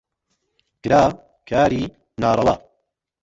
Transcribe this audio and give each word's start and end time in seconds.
کرا 0.81 1.01
کاری 1.47 1.83
ناڕەوا 2.21 2.55